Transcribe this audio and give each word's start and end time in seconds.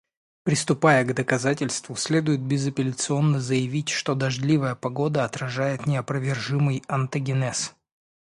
Приступая 0.45 1.05
к 1.05 1.13
доказательству 1.13 1.95
следует 1.95 2.41
безапелляционно 2.41 3.39
заявить, 3.39 3.89
что 3.89 4.15
дождливая 4.15 4.73
погода 4.73 5.25
отражает 5.25 5.85
неопровержимый 5.85 6.81
онтогенез. 6.87 7.75